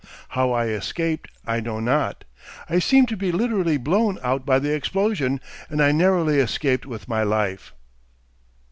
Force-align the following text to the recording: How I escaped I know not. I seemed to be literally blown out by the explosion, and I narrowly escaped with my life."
How 0.29 0.51
I 0.51 0.69
escaped 0.69 1.27
I 1.45 1.59
know 1.59 1.79
not. 1.79 2.23
I 2.67 2.79
seemed 2.79 3.07
to 3.09 3.15
be 3.15 3.31
literally 3.31 3.77
blown 3.77 4.17
out 4.23 4.47
by 4.47 4.57
the 4.57 4.73
explosion, 4.73 5.39
and 5.69 5.79
I 5.79 5.91
narrowly 5.91 6.39
escaped 6.39 6.87
with 6.87 7.07
my 7.07 7.21
life." 7.21 7.71